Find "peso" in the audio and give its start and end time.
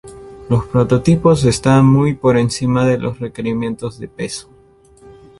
4.07-4.49